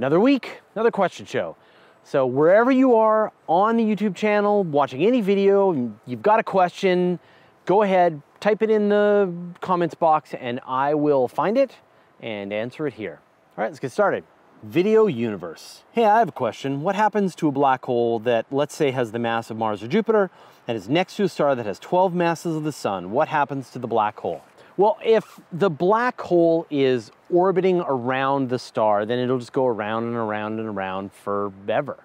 Another 0.00 0.18
week, 0.18 0.62
another 0.74 0.90
question 0.90 1.26
show. 1.26 1.56
So 2.04 2.24
wherever 2.24 2.70
you 2.70 2.94
are 2.94 3.34
on 3.46 3.76
the 3.76 3.84
YouTube 3.84 4.16
channel, 4.16 4.64
watching 4.64 5.04
any 5.04 5.20
video, 5.20 5.92
you've 6.06 6.22
got 6.22 6.40
a 6.40 6.42
question, 6.42 7.18
go 7.66 7.82
ahead, 7.82 8.22
type 8.40 8.62
it 8.62 8.70
in 8.70 8.88
the 8.88 9.30
comments 9.60 9.94
box 9.94 10.32
and 10.32 10.58
I 10.66 10.94
will 10.94 11.28
find 11.28 11.58
it 11.58 11.76
and 12.18 12.50
answer 12.50 12.86
it 12.86 12.94
here. 12.94 13.20
All 13.58 13.64
right, 13.64 13.66
let's 13.66 13.78
get 13.78 13.92
started. 13.92 14.24
Video 14.62 15.06
universe. 15.06 15.82
Hey, 15.92 16.06
I 16.06 16.20
have 16.20 16.30
a 16.30 16.32
question. 16.32 16.80
What 16.80 16.94
happens 16.94 17.34
to 17.34 17.48
a 17.48 17.52
black 17.52 17.84
hole 17.84 18.20
that, 18.20 18.46
let's 18.50 18.74
say, 18.74 18.92
has 18.92 19.12
the 19.12 19.18
mass 19.18 19.50
of 19.50 19.58
Mars 19.58 19.82
or 19.82 19.86
Jupiter 19.86 20.30
and 20.66 20.78
is 20.78 20.88
next 20.88 21.16
to 21.16 21.24
a 21.24 21.28
star 21.28 21.54
that 21.54 21.66
has 21.66 21.78
12 21.78 22.14
masses 22.14 22.56
of 22.56 22.64
the 22.64 22.72
sun? 22.72 23.10
What 23.10 23.28
happens 23.28 23.68
to 23.72 23.78
the 23.78 23.86
black 23.86 24.18
hole? 24.20 24.40
Well, 24.80 24.96
if 25.04 25.38
the 25.52 25.68
black 25.68 26.18
hole 26.18 26.66
is 26.70 27.12
orbiting 27.28 27.80
around 27.80 28.48
the 28.48 28.58
star, 28.58 29.04
then 29.04 29.18
it'll 29.18 29.38
just 29.38 29.52
go 29.52 29.66
around 29.66 30.04
and 30.04 30.16
around 30.16 30.58
and 30.58 30.66
around 30.66 31.12
forever 31.12 31.98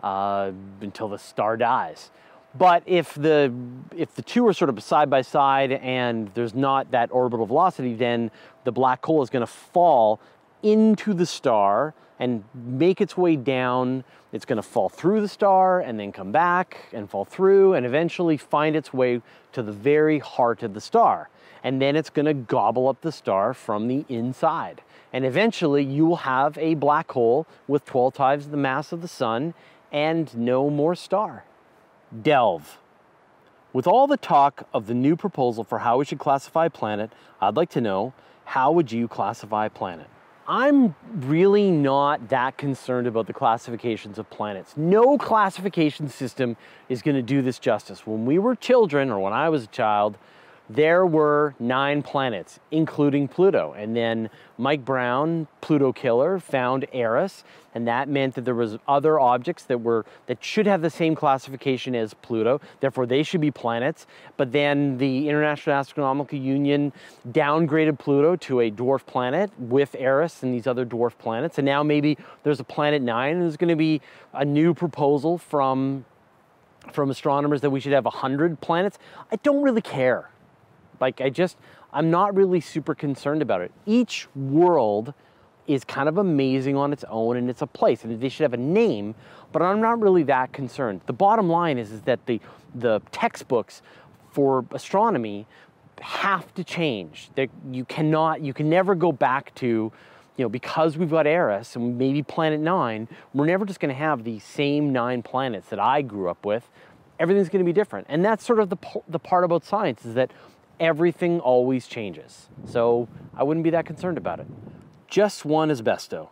uh, 0.00 0.52
until 0.80 1.08
the 1.08 1.18
star 1.18 1.56
dies. 1.56 2.12
But 2.56 2.84
if 2.86 3.14
the 3.14 3.52
if 3.96 4.14
the 4.14 4.22
two 4.22 4.46
are 4.46 4.52
sort 4.52 4.68
of 4.68 4.80
side 4.80 5.10
by 5.10 5.22
side 5.22 5.72
and 5.72 6.30
there's 6.34 6.54
not 6.54 6.92
that 6.92 7.10
orbital 7.10 7.46
velocity, 7.46 7.94
then 7.94 8.30
the 8.62 8.70
black 8.70 9.04
hole 9.04 9.20
is 9.20 9.28
going 9.28 9.44
to 9.44 9.52
fall 9.52 10.20
into 10.62 11.14
the 11.14 11.26
star 11.26 11.94
and 12.20 12.44
make 12.54 13.00
its 13.00 13.16
way 13.16 13.34
down. 13.34 14.04
It's 14.32 14.44
going 14.44 14.62
to 14.62 14.62
fall 14.62 14.88
through 14.88 15.20
the 15.20 15.26
star 15.26 15.80
and 15.80 15.98
then 15.98 16.12
come 16.12 16.30
back 16.30 16.76
and 16.92 17.10
fall 17.10 17.24
through 17.24 17.74
and 17.74 17.84
eventually 17.84 18.36
find 18.36 18.76
its 18.76 18.92
way 18.92 19.20
to 19.50 19.64
the 19.64 19.72
very 19.72 20.20
heart 20.20 20.62
of 20.62 20.74
the 20.74 20.80
star. 20.80 21.28
And 21.64 21.82
then 21.82 21.96
it's 21.96 22.10
going 22.10 22.26
to 22.26 22.34
gobble 22.34 22.86
up 22.88 23.00
the 23.00 23.10
star 23.10 23.54
from 23.54 23.88
the 23.88 24.04
inside. 24.08 24.82
And 25.12 25.24
eventually 25.24 25.82
you 25.82 26.06
will 26.06 26.16
have 26.16 26.56
a 26.58 26.74
black 26.74 27.10
hole 27.10 27.46
with 27.66 27.84
12 27.86 28.14
times 28.14 28.48
the 28.48 28.56
mass 28.56 28.92
of 28.92 29.00
the 29.00 29.08
sun 29.08 29.54
and 29.90 30.36
no 30.36 30.70
more 30.70 30.94
star. 30.94 31.44
Delve. 32.22 32.78
With 33.72 33.88
all 33.88 34.06
the 34.06 34.16
talk 34.16 34.68
of 34.72 34.86
the 34.86 34.94
new 34.94 35.16
proposal 35.16 35.64
for 35.64 35.80
how 35.80 35.98
we 35.98 36.04
should 36.04 36.20
classify 36.20 36.66
a 36.66 36.70
planet, 36.70 37.10
I'd 37.40 37.56
like 37.56 37.70
to 37.70 37.80
know 37.80 38.12
how 38.44 38.70
would 38.70 38.92
you 38.92 39.08
classify 39.08 39.66
a 39.66 39.70
planet? 39.70 40.06
I'm 40.46 40.94
really 41.10 41.70
not 41.70 42.28
that 42.28 42.58
concerned 42.58 43.06
about 43.06 43.26
the 43.26 43.32
classifications 43.32 44.18
of 44.18 44.28
planets. 44.28 44.76
No 44.76 45.16
classification 45.16 46.08
system 46.08 46.56
is 46.88 47.00
going 47.00 47.16
to 47.16 47.22
do 47.22 47.40
this 47.40 47.58
justice. 47.58 48.06
When 48.06 48.26
we 48.26 48.38
were 48.38 48.54
children, 48.54 49.10
or 49.10 49.18
when 49.18 49.32
I 49.32 49.48
was 49.48 49.64
a 49.64 49.68
child, 49.68 50.18
there 50.70 51.04
were 51.04 51.54
nine 51.58 52.02
planets, 52.02 52.58
including 52.70 53.28
Pluto. 53.28 53.74
And 53.76 53.94
then 53.94 54.30
Mike 54.56 54.84
Brown, 54.84 55.46
Pluto 55.60 55.92
killer, 55.92 56.38
found 56.38 56.86
Eris, 56.92 57.44
and 57.74 57.86
that 57.86 58.08
meant 58.08 58.34
that 58.36 58.44
there 58.44 58.54
was 58.54 58.78
other 58.88 59.20
objects 59.20 59.64
that 59.64 59.78
were 59.78 60.06
that 60.26 60.42
should 60.42 60.66
have 60.66 60.80
the 60.80 60.90
same 60.90 61.14
classification 61.14 61.94
as 61.94 62.14
Pluto. 62.14 62.60
Therefore, 62.80 63.04
they 63.04 63.22
should 63.22 63.40
be 63.40 63.50
planets. 63.50 64.06
But 64.36 64.52
then 64.52 64.96
the 64.98 65.28
International 65.28 65.76
Astronomical 65.76 66.38
Union 66.38 66.92
downgraded 67.28 67.98
Pluto 67.98 68.36
to 68.36 68.60
a 68.60 68.70
dwarf 68.70 69.04
planet 69.04 69.50
with 69.58 69.94
Eris 69.98 70.42
and 70.42 70.54
these 70.54 70.66
other 70.66 70.86
dwarf 70.86 71.18
planets. 71.18 71.58
And 71.58 71.66
now 71.66 71.82
maybe 71.82 72.16
there's 72.42 72.60
a 72.60 72.64
planet 72.64 73.02
nine, 73.02 73.40
there's 73.40 73.56
going 73.56 73.68
to 73.68 73.76
be 73.76 74.00
a 74.32 74.44
new 74.44 74.72
proposal 74.72 75.36
from 75.36 76.04
from 76.92 77.10
astronomers 77.10 77.62
that 77.62 77.70
we 77.70 77.80
should 77.80 77.92
have 77.92 78.04
100 78.04 78.60
planets. 78.60 78.98
I 79.32 79.36
don't 79.36 79.62
really 79.62 79.80
care. 79.80 80.28
Like 81.00 81.20
I 81.20 81.30
just, 81.30 81.56
I'm 81.92 82.10
not 82.10 82.34
really 82.34 82.60
super 82.60 82.94
concerned 82.94 83.42
about 83.42 83.60
it. 83.60 83.72
Each 83.86 84.26
world 84.34 85.14
is 85.66 85.84
kind 85.84 86.08
of 86.08 86.18
amazing 86.18 86.76
on 86.76 86.92
its 86.92 87.04
own 87.08 87.36
and 87.36 87.48
it's 87.48 87.62
a 87.62 87.66
place 87.66 88.04
and 88.04 88.20
they 88.20 88.28
should 88.28 88.42
have 88.42 88.52
a 88.52 88.58
name, 88.58 89.14
but 89.52 89.62
I'm 89.62 89.80
not 89.80 90.00
really 90.00 90.22
that 90.24 90.52
concerned. 90.52 91.00
The 91.06 91.12
bottom 91.12 91.48
line 91.48 91.78
is, 91.78 91.90
is 91.90 92.02
that 92.02 92.26
the, 92.26 92.40
the 92.74 93.00
textbooks 93.12 93.80
for 94.30 94.64
astronomy 94.72 95.46
have 96.00 96.52
to 96.54 96.64
change. 96.64 97.30
That 97.36 97.48
you 97.70 97.84
cannot, 97.84 98.42
you 98.42 98.52
can 98.52 98.68
never 98.68 98.94
go 98.94 99.12
back 99.12 99.54
to, 99.56 99.66
you 99.66 100.44
know, 100.44 100.48
because 100.48 100.98
we've 100.98 101.10
got 101.10 101.26
Eris 101.26 101.76
and 101.76 101.96
maybe 101.96 102.22
Planet 102.22 102.60
Nine, 102.60 103.08
we're 103.32 103.46
never 103.46 103.64
just 103.64 103.80
to 103.94 103.98
have 103.98 104.24
the 104.24 104.38
same 104.40 104.92
nine 104.92 105.22
planets 105.22 105.68
that 105.68 105.78
I 105.78 106.02
grew 106.02 106.28
up 106.28 106.44
with. 106.44 106.68
Everything's 107.20 107.48
to 107.64 107.66
be 107.66 107.72
different, 107.72 108.08
and 108.10 108.24
that's 108.24 108.44
sort 108.44 108.58
of 108.58 108.70
the 108.70 108.76
the 109.06 109.20
part 109.20 109.44
about 109.44 109.64
science 109.64 110.04
is 110.04 110.14
that 110.14 110.32
everything 110.80 111.40
always 111.40 111.86
changes. 111.86 112.48
So 112.66 113.08
I 113.36 113.42
wouldn't 113.42 113.64
be 113.64 113.70
that 113.70 113.86
concerned 113.86 114.18
about 114.18 114.40
it. 114.40 114.46
Just 115.08 115.44
one 115.44 115.70
asbesto. 115.70 116.28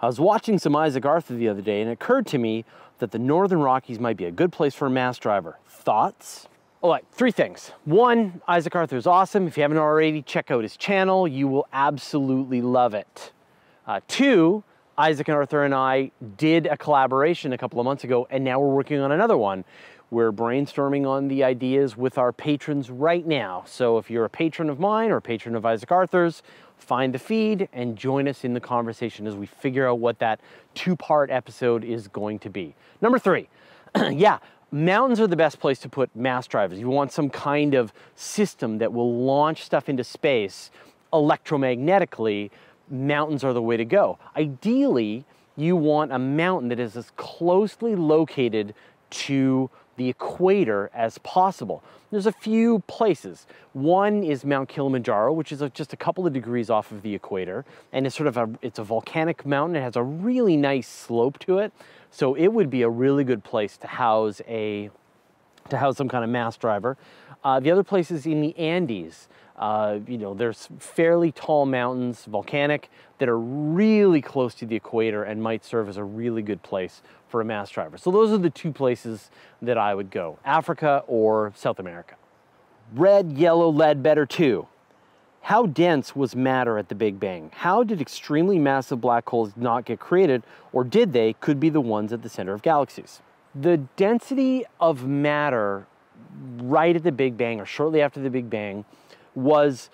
I 0.00 0.06
was 0.06 0.20
watching 0.20 0.58
some 0.58 0.76
Isaac 0.76 1.04
Arthur 1.06 1.34
the 1.34 1.48
other 1.48 1.62
day 1.62 1.80
and 1.80 1.88
it 1.90 1.94
occurred 1.94 2.26
to 2.28 2.38
me 2.38 2.64
that 2.98 3.10
the 3.10 3.18
Northern 3.18 3.60
Rockies 3.60 3.98
might 3.98 4.16
be 4.16 4.24
a 4.24 4.30
good 4.30 4.52
place 4.52 4.74
for 4.74 4.86
a 4.86 4.90
mass 4.90 5.18
driver. 5.18 5.58
Thoughts? 5.68 6.46
All 6.80 6.90
right, 6.90 7.04
three 7.12 7.30
things. 7.30 7.72
One, 7.86 8.42
Isaac 8.46 8.76
Arthur 8.76 8.96
is 8.96 9.06
awesome. 9.06 9.46
If 9.46 9.56
you 9.56 9.62
haven't 9.62 9.78
already, 9.78 10.20
check 10.20 10.50
out 10.50 10.62
his 10.62 10.76
channel. 10.76 11.26
You 11.26 11.48
will 11.48 11.66
absolutely 11.72 12.60
love 12.60 12.92
it. 12.92 13.32
Uh, 13.86 14.00
two, 14.06 14.62
Isaac 14.96 15.26
and 15.28 15.36
Arthur 15.36 15.64
and 15.64 15.74
I 15.74 16.10
did 16.36 16.66
a 16.66 16.76
collaboration 16.76 17.52
a 17.52 17.58
couple 17.58 17.80
of 17.80 17.84
months 17.84 18.04
ago, 18.04 18.28
and 18.30 18.44
now 18.44 18.60
we're 18.60 18.74
working 18.74 19.00
on 19.00 19.12
another 19.12 19.36
one. 19.36 19.64
We're 20.14 20.30
brainstorming 20.30 21.08
on 21.08 21.26
the 21.26 21.42
ideas 21.42 21.96
with 21.96 22.18
our 22.18 22.32
patrons 22.32 22.88
right 22.88 23.26
now. 23.26 23.64
So 23.66 23.98
if 23.98 24.08
you're 24.08 24.24
a 24.24 24.30
patron 24.30 24.70
of 24.70 24.78
mine 24.78 25.10
or 25.10 25.16
a 25.16 25.20
patron 25.20 25.56
of 25.56 25.66
Isaac 25.66 25.90
Arthur's, 25.90 26.40
find 26.78 27.12
the 27.12 27.18
feed 27.18 27.68
and 27.72 27.96
join 27.96 28.28
us 28.28 28.44
in 28.44 28.54
the 28.54 28.60
conversation 28.60 29.26
as 29.26 29.34
we 29.34 29.46
figure 29.46 29.88
out 29.88 29.98
what 29.98 30.20
that 30.20 30.40
two-part 30.74 31.32
episode 31.32 31.82
is 31.82 32.06
going 32.06 32.38
to 32.38 32.48
be. 32.48 32.76
Number 33.00 33.18
three, 33.18 33.48
yeah, 34.12 34.38
mountains 34.70 35.18
are 35.18 35.26
the 35.26 35.34
best 35.34 35.58
place 35.58 35.80
to 35.80 35.88
put 35.88 36.14
mass 36.14 36.46
drivers. 36.46 36.78
You 36.78 36.90
want 36.90 37.10
some 37.10 37.28
kind 37.28 37.74
of 37.74 37.92
system 38.14 38.78
that 38.78 38.92
will 38.92 39.24
launch 39.24 39.64
stuff 39.64 39.88
into 39.88 40.04
space 40.04 40.70
electromagnetically, 41.12 42.52
mountains 42.88 43.42
are 43.42 43.52
the 43.52 43.62
way 43.62 43.76
to 43.76 43.84
go. 43.84 44.20
Ideally, 44.36 45.24
you 45.56 45.74
want 45.74 46.12
a 46.12 46.20
mountain 46.20 46.68
that 46.68 46.78
is 46.78 46.96
as 46.96 47.10
closely 47.16 47.96
located 47.96 48.76
to 49.10 49.70
the 49.96 50.08
equator 50.08 50.90
as 50.94 51.18
possible. 51.18 51.82
There's 52.10 52.26
a 52.26 52.32
few 52.32 52.80
places. 52.86 53.46
One 53.72 54.22
is 54.22 54.44
Mount 54.44 54.68
Kilimanjaro, 54.68 55.32
which 55.32 55.50
is 55.50 55.62
just 55.72 55.92
a 55.92 55.96
couple 55.96 56.26
of 56.26 56.32
degrees 56.32 56.70
off 56.70 56.92
of 56.92 57.02
the 57.02 57.14
equator, 57.14 57.64
and 57.92 58.06
it's 58.06 58.14
sort 58.14 58.28
of 58.28 58.36
a 58.36 58.48
it's 58.62 58.78
a 58.78 58.84
volcanic 58.84 59.44
mountain. 59.44 59.76
It 59.76 59.82
has 59.82 59.96
a 59.96 60.02
really 60.02 60.56
nice 60.56 60.88
slope 60.88 61.38
to 61.40 61.58
it, 61.58 61.72
so 62.10 62.34
it 62.34 62.48
would 62.48 62.70
be 62.70 62.82
a 62.82 62.88
really 62.88 63.24
good 63.24 63.42
place 63.42 63.76
to 63.78 63.86
house 63.86 64.40
a 64.46 64.90
to 65.70 65.76
house 65.78 65.96
some 65.96 66.08
kind 66.08 66.24
of 66.24 66.30
mass 66.30 66.56
driver. 66.56 66.96
Uh, 67.42 67.60
the 67.60 67.70
other 67.70 67.84
place 67.84 68.10
is 68.10 68.26
in 68.26 68.40
the 68.40 68.56
Andes. 68.58 69.28
Uh, 69.56 69.98
you 70.08 70.18
know, 70.18 70.34
there's 70.34 70.68
fairly 70.78 71.30
tall 71.30 71.64
mountains, 71.64 72.24
volcanic, 72.24 72.90
that 73.18 73.28
are 73.28 73.38
really 73.38 74.20
close 74.20 74.54
to 74.54 74.66
the 74.66 74.74
equator 74.74 75.22
and 75.22 75.42
might 75.42 75.64
serve 75.64 75.88
as 75.88 75.96
a 75.96 76.02
really 76.04 76.42
good 76.42 76.62
place 76.62 77.02
for 77.34 77.40
a 77.40 77.44
mass 77.44 77.68
driver. 77.68 77.98
So 77.98 78.12
those 78.12 78.30
are 78.30 78.38
the 78.38 78.48
two 78.48 78.70
places 78.70 79.28
that 79.60 79.76
I 79.76 79.92
would 79.92 80.12
go, 80.12 80.38
Africa 80.44 81.02
or 81.08 81.52
South 81.56 81.80
America. 81.80 82.14
Red, 82.92 83.32
yellow, 83.32 83.68
lead 83.70 84.04
better 84.04 84.24
too. 84.24 84.68
How 85.40 85.66
dense 85.66 86.14
was 86.14 86.36
matter 86.36 86.78
at 86.78 86.90
the 86.90 86.94
Big 86.94 87.18
Bang? 87.18 87.50
How 87.52 87.82
did 87.82 88.00
extremely 88.00 88.56
massive 88.56 89.00
black 89.00 89.28
holes 89.28 89.50
not 89.56 89.84
get 89.84 89.98
created, 89.98 90.44
or 90.72 90.84
did 90.84 91.12
they 91.12 91.32
could 91.32 91.58
be 91.58 91.70
the 91.70 91.80
ones 91.80 92.12
at 92.12 92.22
the 92.22 92.28
center 92.28 92.52
of 92.52 92.62
galaxies? 92.62 93.20
The 93.52 93.78
density 93.96 94.64
of 94.78 95.04
matter 95.04 95.88
right 96.58 96.94
at 96.94 97.02
the 97.02 97.10
Big 97.10 97.36
Bang 97.36 97.60
or 97.60 97.66
shortly 97.66 98.00
after 98.00 98.20
the 98.20 98.30
Big 98.30 98.48
Bang 98.48 98.84
was 99.34 99.90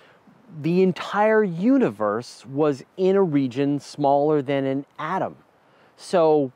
the 0.60 0.82
entire 0.82 1.42
universe 1.42 2.44
was 2.44 2.84
in 2.98 3.16
a 3.16 3.22
region 3.22 3.80
smaller 3.80 4.42
than 4.42 4.66
an 4.66 4.84
atom. 4.98 5.36
So 5.96 6.52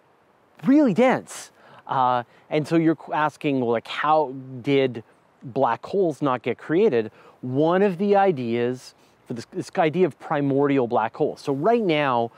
really 0.67 0.95
dense. 0.95 1.51
Uh, 1.87 2.23
and 2.51 2.67
so 2.67 2.77
you're 2.77 2.99
asking, 3.13 3.61
well, 3.61 3.71
like, 3.71 3.89
how 3.89 4.35
did 4.63 5.03
black 5.43 5.85
holes 5.85 6.23
not 6.23 6.43
get 6.43 6.59
created? 6.59 7.11
One 7.41 7.83
of 7.83 7.99
the 7.99 8.17
ideas 8.17 8.95
for 9.27 9.35
this, 9.35 9.47
this 9.53 9.71
idea 9.79 10.07
of 10.07 10.19
primordial 10.19 10.87
black 10.87 11.17
holes. 11.17 11.41
So 11.41 11.53
right 11.53 11.83
now, 11.83 12.31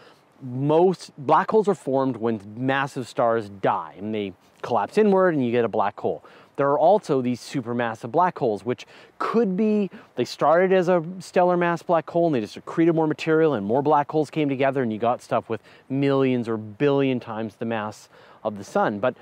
most 0.42 1.12
black 1.18 1.50
holes 1.50 1.68
are 1.68 1.74
formed 1.74 2.16
when 2.16 2.40
massive 2.56 3.08
stars 3.08 3.48
die 3.48 3.94
and 3.98 4.14
they 4.14 4.32
collapse 4.62 4.98
inward 4.98 5.34
and 5.34 5.44
you 5.44 5.50
get 5.50 5.64
a 5.64 5.68
black 5.68 5.98
hole. 5.98 6.22
There 6.56 6.68
are 6.68 6.78
also 6.78 7.20
these 7.20 7.40
supermassive 7.40 8.10
black 8.10 8.38
holes, 8.38 8.64
which 8.64 8.86
could 9.18 9.56
be, 9.56 9.90
they 10.14 10.24
started 10.24 10.72
as 10.72 10.88
a 10.88 11.04
stellar 11.18 11.56
mass 11.56 11.82
black 11.82 12.08
hole 12.08 12.26
and 12.26 12.34
they 12.34 12.40
just 12.40 12.56
accreted 12.56 12.94
more 12.94 13.06
material 13.06 13.54
and 13.54 13.66
more 13.66 13.82
black 13.82 14.10
holes 14.10 14.30
came 14.30 14.48
together 14.48 14.82
and 14.82 14.92
you 14.92 14.98
got 14.98 15.20
stuff 15.20 15.48
with 15.50 15.60
millions 15.90 16.48
or 16.48 16.56
billion 16.56 17.20
times 17.20 17.56
the 17.56 17.66
mass 17.66 18.08
of 18.42 18.56
the 18.56 18.64
sun. 18.64 18.98
But, 18.98 19.16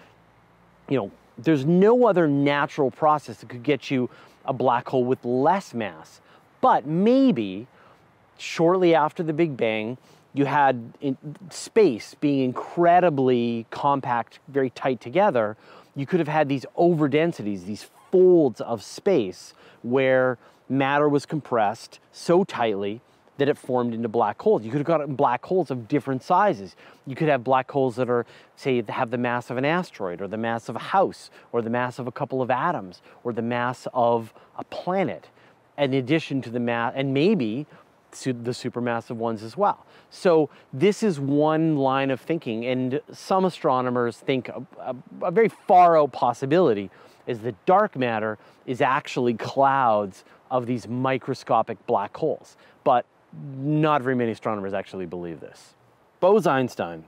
you 0.88 0.96
know, 0.96 1.10
there's 1.36 1.64
no 1.64 2.06
other 2.06 2.28
natural 2.28 2.90
process 2.90 3.38
that 3.38 3.48
could 3.48 3.64
get 3.64 3.90
you 3.90 4.08
a 4.44 4.52
black 4.52 4.88
hole 4.88 5.04
with 5.04 5.24
less 5.24 5.74
mass. 5.74 6.20
But 6.60 6.86
maybe 6.86 7.66
shortly 8.38 8.94
after 8.94 9.22
the 9.22 9.32
Big 9.32 9.56
Bang, 9.56 9.98
you 10.34 10.44
had 10.44 10.92
space 11.50 12.14
being 12.20 12.44
incredibly 12.44 13.66
compact, 13.70 14.40
very 14.48 14.70
tight 14.70 15.00
together, 15.00 15.56
you 15.94 16.06
could 16.06 16.20
have 16.20 16.28
had 16.28 16.48
these 16.48 16.66
over 16.76 17.08
densities, 17.08 17.64
these 17.64 17.86
folds 18.10 18.60
of 18.60 18.82
space 18.82 19.54
where 19.82 20.38
matter 20.68 21.08
was 21.08 21.26
compressed 21.26 21.98
so 22.12 22.44
tightly 22.44 23.00
that 23.36 23.48
it 23.48 23.58
formed 23.58 23.92
into 23.92 24.08
black 24.08 24.40
holes. 24.40 24.64
You 24.64 24.70
could 24.70 24.78
have 24.78 24.86
got 24.86 25.16
black 25.16 25.44
holes 25.44 25.70
of 25.70 25.88
different 25.88 26.22
sizes. 26.22 26.76
You 27.06 27.16
could 27.16 27.28
have 27.28 27.42
black 27.42 27.70
holes 27.70 27.96
that 27.96 28.08
are, 28.08 28.24
say, 28.54 28.82
have 28.88 29.10
the 29.10 29.18
mass 29.18 29.50
of 29.50 29.56
an 29.56 29.64
asteroid, 29.64 30.20
or 30.20 30.28
the 30.28 30.36
mass 30.36 30.68
of 30.68 30.76
a 30.76 30.80
house, 30.80 31.30
or 31.50 31.60
the 31.60 31.70
mass 31.70 31.98
of 31.98 32.06
a 32.06 32.12
couple 32.12 32.40
of 32.40 32.50
atoms, 32.50 33.02
or 33.24 33.32
the 33.32 33.42
mass 33.42 33.88
of 33.92 34.32
a 34.56 34.64
planet, 34.64 35.28
in 35.76 35.94
addition 35.94 36.42
to 36.42 36.50
the 36.50 36.60
mass, 36.60 36.92
and 36.94 37.12
maybe 37.12 37.66
the 38.22 38.50
supermassive 38.52 39.16
ones 39.16 39.42
as 39.42 39.56
well. 39.56 39.84
So 40.10 40.50
this 40.72 41.02
is 41.02 41.18
one 41.18 41.76
line 41.76 42.10
of 42.10 42.20
thinking, 42.20 42.64
and 42.66 43.00
some 43.12 43.44
astronomers 43.44 44.16
think 44.16 44.48
a, 44.48 44.62
a, 44.78 44.96
a 45.22 45.30
very 45.30 45.48
far 45.48 45.98
out 45.98 46.12
possibility 46.12 46.90
is 47.26 47.40
that 47.40 47.66
dark 47.66 47.96
matter 47.96 48.38
is 48.66 48.80
actually 48.80 49.34
clouds 49.34 50.24
of 50.50 50.66
these 50.66 50.86
microscopic 50.86 51.84
black 51.86 52.16
holes. 52.16 52.56
But 52.84 53.06
not 53.58 54.02
very 54.02 54.14
many 54.14 54.32
astronomers 54.32 54.74
actually 54.74 55.06
believe 55.06 55.40
this. 55.40 55.74
Bose-Einstein. 56.20 57.04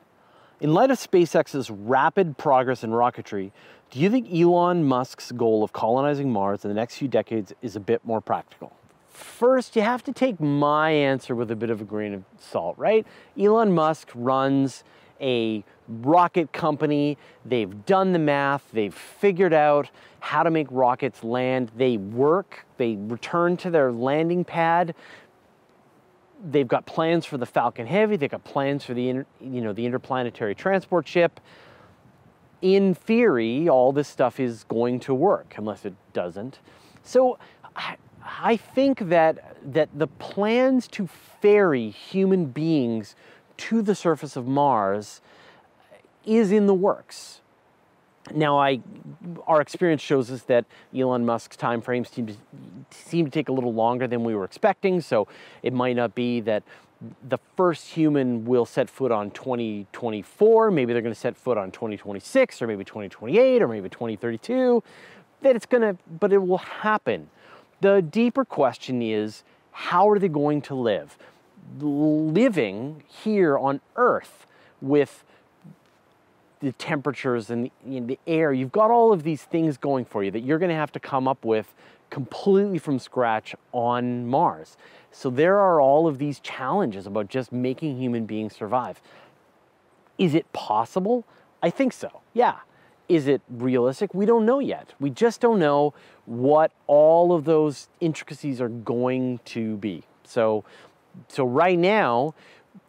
In 0.60 0.72
light 0.72 0.90
of 0.90 0.98
SpaceX's 0.98 1.70
rapid 1.70 2.38
progress 2.38 2.82
in 2.82 2.90
rocketry, 2.90 3.52
do 3.90 4.00
you 4.00 4.10
think 4.10 4.32
Elon 4.32 4.84
Musk's 4.84 5.30
goal 5.32 5.62
of 5.62 5.72
colonizing 5.72 6.32
Mars 6.32 6.64
in 6.64 6.68
the 6.68 6.74
next 6.74 6.96
few 6.96 7.08
decades 7.08 7.52
is 7.62 7.76
a 7.76 7.80
bit 7.80 8.04
more 8.04 8.20
practical? 8.20 8.72
First, 9.16 9.76
you 9.76 9.82
have 9.82 10.04
to 10.04 10.12
take 10.12 10.40
my 10.40 10.90
answer 10.90 11.34
with 11.34 11.50
a 11.50 11.56
bit 11.56 11.70
of 11.70 11.80
a 11.80 11.84
grain 11.84 12.12
of 12.12 12.24
salt, 12.38 12.76
right? 12.76 13.06
Elon 13.38 13.72
Musk 13.72 14.10
runs 14.14 14.84
a 15.20 15.64
rocket 15.88 16.52
company. 16.52 17.16
They've 17.44 17.86
done 17.86 18.12
the 18.12 18.18
math, 18.18 18.70
they've 18.72 18.94
figured 18.94 19.54
out 19.54 19.88
how 20.20 20.42
to 20.42 20.50
make 20.50 20.66
rockets 20.70 21.24
land. 21.24 21.70
They 21.76 21.96
work, 21.96 22.66
they 22.76 22.96
return 22.96 23.56
to 23.58 23.70
their 23.70 23.90
landing 23.90 24.44
pad 24.44 24.94
they've 26.50 26.68
got 26.68 26.84
plans 26.84 27.24
for 27.24 27.38
the 27.38 27.46
Falcon 27.46 27.86
Heavy. 27.86 28.16
They've 28.16 28.30
got 28.30 28.44
plans 28.44 28.84
for 28.84 28.92
the 28.92 29.08
inter, 29.08 29.26
you 29.40 29.62
know 29.62 29.72
the 29.72 29.86
interplanetary 29.86 30.54
transport 30.54 31.08
ship. 31.08 31.40
In 32.62 32.94
theory, 32.94 33.68
all 33.68 33.92
this 33.92 34.08
stuff 34.08 34.38
is 34.38 34.64
going 34.64 35.00
to 35.00 35.14
work, 35.14 35.54
unless 35.56 35.84
it 35.84 35.94
doesn't. 36.12 36.58
So, 37.02 37.38
I 38.26 38.56
think 38.56 39.08
that 39.08 39.56
that 39.72 39.88
the 39.94 40.06
plans 40.06 40.88
to 40.88 41.06
ferry 41.40 41.90
human 41.90 42.46
beings 42.46 43.14
to 43.56 43.82
the 43.82 43.94
surface 43.94 44.36
of 44.36 44.46
Mars 44.46 45.20
is 46.24 46.52
in 46.52 46.66
the 46.66 46.74
works. 46.74 47.40
Now, 48.34 48.58
I, 48.58 48.80
our 49.46 49.60
experience 49.60 50.02
shows 50.02 50.30
us 50.32 50.42
that 50.42 50.64
Elon 50.96 51.24
Musk's 51.24 51.56
timeframes 51.56 52.12
seem 52.12 52.26
to, 52.26 52.34
seem 52.90 53.24
to 53.24 53.30
take 53.30 53.48
a 53.48 53.52
little 53.52 53.72
longer 53.72 54.08
than 54.08 54.24
we 54.24 54.34
were 54.34 54.44
expecting, 54.44 55.00
so 55.00 55.28
it 55.62 55.72
might 55.72 55.94
not 55.94 56.14
be 56.14 56.40
that 56.40 56.64
the 57.28 57.38
first 57.56 57.88
human 57.88 58.44
will 58.44 58.64
set 58.64 58.90
foot 58.90 59.12
on 59.12 59.30
2024, 59.30 60.70
maybe 60.70 60.92
they're 60.92 61.02
going 61.02 61.14
to 61.14 61.20
set 61.20 61.36
foot 61.36 61.56
on 61.56 61.70
2026, 61.70 62.62
or 62.62 62.66
maybe 62.66 62.84
2028, 62.84 63.62
or 63.62 63.68
maybe 63.68 63.88
2032, 63.88 64.82
that 65.42 65.54
it's 65.54 65.66
going 65.66 65.82
to, 65.82 65.96
but 66.18 66.32
it 66.32 66.38
will 66.38 66.58
happen. 66.58 67.28
The 67.80 68.02
deeper 68.02 68.44
question 68.44 69.02
is, 69.02 69.44
how 69.72 70.08
are 70.08 70.18
they 70.18 70.28
going 70.28 70.62
to 70.62 70.74
live? 70.74 71.18
Living 71.78 73.02
here 73.06 73.58
on 73.58 73.80
Earth 73.96 74.46
with 74.80 75.24
the 76.60 76.72
temperatures 76.72 77.50
and 77.50 77.70
the, 77.84 78.00
the, 78.00 78.18
air. 78.26 78.52
You've 78.52 78.72
got 78.72 78.90
all 78.90 79.12
of 79.12 79.22
these 79.22 79.42
things 79.42 79.76
going 79.76 80.04
for 80.06 80.24
you 80.24 80.30
that 80.30 80.40
you're 80.40 80.58
going 80.58 80.70
to 80.70 80.76
have 80.76 80.92
to 80.92 81.00
come 81.00 81.28
up 81.28 81.44
with 81.44 81.74
completely 82.08 82.78
from 82.78 82.98
scratch 82.98 83.54
on 83.72 84.26
Mars. 84.26 84.76
So 85.12 85.28
there 85.28 85.58
are 85.58 85.80
all 85.80 86.06
of 86.06 86.18
these 86.18 86.40
challenges 86.40 87.06
about 87.06 87.28
just 87.28 87.52
making 87.52 87.98
human 87.98 88.26
beings 88.26 88.56
survive. 88.56 89.00
Is 90.18 90.34
it 90.34 90.50
possible? 90.52 91.24
I 91.62 91.70
think 91.70 91.92
so. 91.92 92.20
Yeah. 92.32 92.56
Is 93.08 93.28
it 93.28 93.40
realistic? 93.48 94.14
We 94.14 94.26
don't 94.26 94.44
know 94.44 94.58
yet. 94.58 94.94
We 94.98 95.10
just 95.10 95.40
don't 95.40 95.58
know 95.58 95.94
what 96.24 96.72
all 96.86 97.32
of 97.32 97.44
those 97.44 97.88
intricacies 98.00 98.60
are 98.60 98.68
going 98.68 99.40
to 99.46 99.76
be. 99.76 100.04
So 100.24 100.64
so 101.28 101.44
right 101.44 101.78
now, 101.78 102.34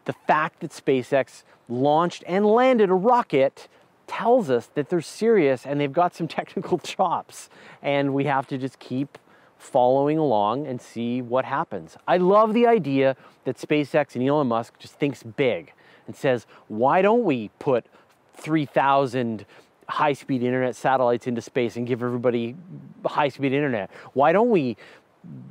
the 0.06 0.14
fact 0.14 0.60
that 0.62 0.72
SpaceX 0.72 1.44
launched 1.70 2.24
and 2.28 2.46
landed 2.46 2.90
a 2.90 2.94
rocket 2.94 3.68
tells 4.06 4.50
us 4.50 4.70
that 4.74 4.90
they're 4.90 5.02
serious 5.02 5.66
and 5.66 5.80
they've 5.80 5.94
got 5.94 6.16
some 6.16 6.28
technical 6.40 6.78
chops 6.78 7.50
and 7.82 8.14
we 8.14 8.26
have 8.26 8.48
to 8.48 8.58
just 8.58 8.80
keep 8.80 9.18
following 9.58 10.18
along 10.18 10.68
and 10.68 10.82
see 10.82 11.22
what 11.22 11.44
happens. 11.44 11.98
I 12.08 12.18
love 12.18 12.54
the 12.54 12.68
idea 12.68 13.16
that 13.44 13.58
SpaceX 13.58 14.16
and 14.16 14.28
Elon 14.28 14.48
Musk 14.48 14.78
just 14.78 14.94
thinks 14.96 15.24
big 15.24 15.74
and 16.06 16.16
says, 16.16 16.46
why 16.68 17.02
don't 17.02 17.24
we 17.24 17.50
put 17.60 17.86
3,000 18.36 19.46
high-speed 19.90 20.44
internet 20.44 20.76
satellites 20.76 21.28
into 21.28 21.42
space 21.42 21.76
and 21.76 21.88
give 21.88 22.04
everybody 22.04 22.56
high-speed 23.06 23.54
internet? 23.54 23.90
Why 24.14 24.32
don't 24.32 24.50
we 24.50 24.78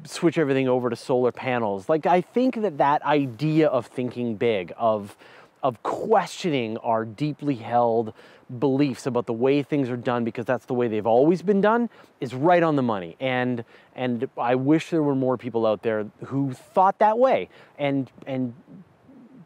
switch 0.05 0.39
everything 0.39 0.69
over 0.69 0.91
to 0.91 0.97
solar 0.97 1.33
panels? 1.33 1.89
Like, 1.89 2.07
I 2.07 2.21
think 2.21 2.63
that 2.63 2.79
that 2.79 3.03
idea 3.03 3.69
of 3.69 3.87
thinking 3.87 4.37
big, 4.37 4.73
of 4.77 5.17
of 5.63 5.83
questioning 5.83 6.77
our 6.79 7.05
deeply 7.05 7.57
held 7.57 8.13
beliefs 8.61 9.07
about 9.07 9.27
the 9.27 9.33
way 9.33 9.65
things 9.65 9.91
are 9.91 9.97
done 9.97 10.23
because 10.23 10.45
that's 10.45 10.67
the 10.67 10.75
way 10.75 10.87
they've 10.87 11.07
always 11.07 11.43
been 11.43 11.61
done 11.61 11.91
is 12.21 12.33
right 12.35 12.63
on 12.63 12.77
the 12.77 12.83
money 12.83 13.17
and 13.19 13.65
and 13.97 14.29
I 14.39 14.55
wish 14.55 14.91
there 14.91 15.03
were 15.03 15.17
more 15.17 15.37
people 15.37 15.67
out 15.67 15.83
there 15.83 16.07
who 16.27 16.53
thought 16.53 17.01
that 17.01 17.19
way 17.19 17.49
and 17.79 18.09
and 18.27 18.55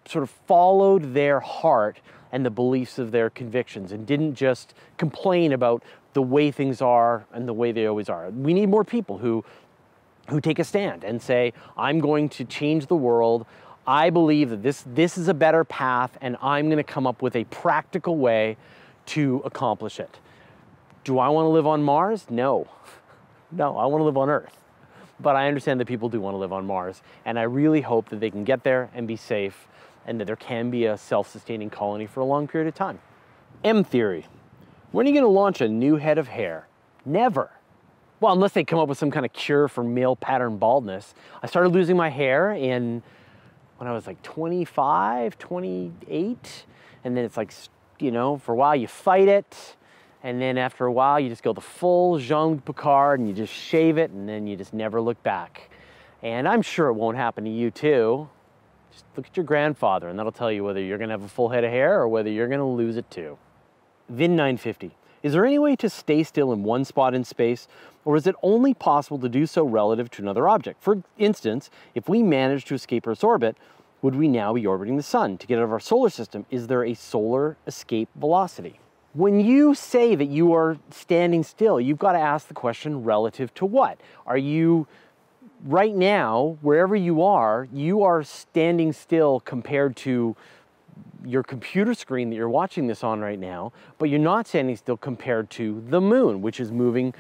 sort 0.07 0.23
of 0.23 0.31
followed 0.47 1.15
their 1.15 1.41
heart 1.41 2.01
and 2.33 2.45
the 2.45 2.51
beliefs 2.51 2.99
of 2.99 3.11
their 3.11 3.31
convictions 3.31 3.93
and 3.93 4.07
didn't 4.07 4.35
just 4.35 4.75
complain 4.97 5.53
about 5.53 5.83
the 6.13 6.23
way 6.23 6.51
things 6.51 6.81
are 6.81 7.25
and 7.33 7.47
the 7.47 7.53
way 7.53 7.73
they 7.73 7.87
always 7.87 8.09
are. 8.09 8.31
We 8.31 8.55
need 8.55 8.69
more 8.69 8.85
people 8.85 9.19
who 9.19 9.45
who 10.31 10.41
take 10.41 10.59
a 10.59 10.65
stand 10.65 11.05
and 11.05 11.21
say, 11.21 11.53
I'm 11.77 12.01
going 12.01 12.29
to 12.31 12.45
change 12.45 12.87
the 12.87 12.97
world. 12.97 13.47
I 13.87 14.11
believe 14.11 14.51
that 14.51 14.63
this, 14.63 14.85
this 14.87 15.19
is 15.19 15.29
a 15.29 15.35
better 15.35 15.65
path 15.65 16.17
and 16.21 16.37
I'm 16.41 16.67
going 16.67 16.79
to 16.79 16.85
come 16.85 17.07
up 17.07 17.21
with 17.21 17.37
a 17.37 17.45
practical 17.45 18.17
way 18.17 18.57
to 19.07 19.43
accomplish 19.45 19.99
it. 19.99 20.19
Do 21.05 21.19
I 21.19 21.29
want 21.29 21.47
to 21.47 21.51
live 21.51 21.67
on 21.67 21.83
Mars? 21.83 22.27
No. 22.31 22.69
No, 23.53 23.77
I 23.77 23.87
want 23.87 24.01
to 24.01 24.05
live 24.05 24.17
on 24.17 24.31
Earth. 24.31 24.57
But 25.19 25.35
I 25.35 25.49
understand 25.49 25.81
that 25.81 25.87
people 25.87 26.09
do 26.09 26.21
want 26.21 26.35
to 26.35 26.39
live 26.39 26.53
on 26.53 26.69
Mars. 26.69 27.03
And 27.25 27.37
I 27.37 27.43
really 27.43 27.81
hope 27.81 28.09
that 28.11 28.21
they 28.21 28.31
can 28.31 28.45
get 28.45 28.63
there 28.63 28.91
and 28.95 29.09
be 29.09 29.17
safe 29.17 29.67
and 30.07 30.21
that 30.21 30.27
there 30.27 30.37
can 30.37 30.71
be 30.71 30.87
a 30.87 30.97
self 30.97 31.29
sustaining 31.29 31.71
colony 31.71 32.07
for 32.07 32.21
a 32.21 32.25
long 32.25 32.49
period 32.49 32.69
of 32.69 32.75
time. 32.75 32.99
M 33.65 33.85
theory. 33.85 34.27
When 34.93 35.07
are 35.07 35.09
you 35.09 35.15
going 35.15 35.25
to 35.25 35.29
launch 35.29 35.61
a 35.61 35.69
new 35.69 35.97
head 35.97 36.19
of 36.19 36.29
hair? 36.29 36.67
Never. 37.05 37.51
Well, 38.21 38.33
unless 38.33 38.53
they 38.53 38.65
come 38.65 38.79
up 38.79 38.89
with 38.89 38.99
some 38.99 39.11
kind 39.11 39.25
of 39.25 39.33
cure 39.33 39.69
for 39.69 39.83
male 39.83 40.17
pattern 40.17 40.59
baldness. 40.59 41.15
I 41.43 41.47
started 41.47 41.71
losing 41.71 41.97
my 41.97 42.11
hair 42.11 42.53
in 42.53 43.03
when 43.79 43.89
I 43.89 43.93
was 43.93 44.07
like 44.07 44.21
25, 44.23 45.39
28. 45.39 46.65
And 47.05 47.17
then 47.17 47.25
it's 47.25 47.37
like, 47.37 47.53
you 47.99 48.11
know, 48.11 48.37
for 48.39 48.53
a 48.53 48.57
while 48.57 48.77
you 48.77 48.87
fight 48.87 49.29
it. 49.29 49.77
And 50.23 50.41
then 50.41 50.59
after 50.59 50.85
a 50.85 50.93
while 50.93 51.19
you 51.19 51.31
just 51.31 51.43
go 51.43 51.55
the 51.55 51.63
full 51.63 52.19
Jean 52.19 52.61
Picard 52.61 53.21
and 53.21 53.29
you 53.29 53.35
just 53.35 53.55
shave 53.55 53.97
it 53.97 54.11
and 54.11 54.29
then 54.29 54.47
you 54.47 54.57
just 54.57 54.75
never 54.75 55.01
look 55.01 55.23
back. 55.23 55.71
And 56.23 56.47
I'm 56.47 56.61
sure 56.61 56.89
it 56.89 56.95
won't 56.95 57.17
happen 57.17 57.45
to 57.45 57.51
you 57.51 57.71
too. 57.71 58.29
Just 58.93 59.05
look 59.17 59.27
at 59.27 59.37
your 59.37 59.45
grandfather 59.45 60.09
and 60.09 60.19
that'll 60.19 60.33
tell 60.33 60.51
you 60.51 60.65
whether 60.65 60.81
you're 60.81 60.99
gonna 60.99 61.13
have 61.13 61.23
a 61.23 61.29
full 61.29 61.49
head 61.49 61.65
of 61.65 61.71
hair 61.71 62.01
or 62.01 62.09
whether 62.09 62.31
you're 62.31 62.49
gonna 62.49 62.69
lose 62.69 62.97
it 62.97 63.11
too. 63.11 63.39
VIN 64.09 64.37
950. 64.37 64.97
Is 65.23 65.35
there 65.35 65.45
any 65.45 65.59
way 65.59 65.77
to 65.77 65.91
stay 65.91 66.23
still 66.23 66.53
in 66.53 66.63
one 66.63 66.85
spot 66.85 67.15
in 67.15 67.25
space, 67.25 67.69
or 68.05 68.17
is 68.17 68.27
it 68.27 68.35
only 68.43 68.73
possible 68.73 69.19
to 69.19 69.29
do 69.29 69.47
so 69.47 69.65
relative 69.65 70.11
to 70.13 70.23
another 70.23 70.49
object? 70.49 70.83
For 70.83 71.03
instance, 71.19 71.69
if 71.95 72.09
we 72.09 72.23
manage 72.23 72.65
to 72.67 72.75
escape 72.75 73.07
Earth's 73.07 73.23
orbit, 73.23 73.57
would 74.01 74.15
we 74.15 74.29
now 74.29 74.55
be 74.55 74.67
orbiting 74.67 74.97
the 74.97 75.03
sun? 75.03 75.37
To 75.39 75.47
get 75.47 75.59
out 75.59 75.65
of 75.65 75.73
our 75.73 75.81
solar 75.81 76.09
system, 76.09 76.47
is 76.51 76.69
there 76.69 76.85
a 76.85 76.95
solar 76.95 77.59
escape 77.67 78.09
velocity? 78.15 78.81
When 79.13 79.41
you 79.41 79.75
say 79.75 80.15
that 80.15 80.29
you 80.29 80.55
are 80.55 80.79
standing 80.91 81.43
still, 81.43 81.81
you've 81.81 81.99
got 81.99 82.13
to 82.13 82.19
ask 82.19 82.49
the 82.49 82.55
question 82.55 83.05
relative 83.05 83.53
to 83.55 83.67
what? 83.67 84.01
Are 84.25 84.39
you 84.39 84.87
right 85.65 85.95
now, 85.95 86.59
wherever 86.63 86.97
you 86.97 87.23
are, 87.23 87.69
you 87.73 88.03
are 88.03 88.23
standing 88.23 88.93
still 88.93 89.41
compared 89.41 89.97
to 89.97 90.37
your 91.25 91.43
computer 91.43 91.95
screen 91.95 92.31
that 92.31 92.37
you're 92.37 92.49
watching 92.49 92.87
this 92.87 93.05
on 93.05 93.21
right 93.21 93.39
now, 93.39 93.73
but 93.99 94.09
you're 94.09 94.19
not 94.19 94.47
standing 94.47 94.77
still 94.77 94.97
compared 94.97 95.51
to 95.51 95.85
the 95.89 96.01
moon, 96.01 96.41
which 96.41 96.61
is 96.61 96.73
moving, 96.73 97.13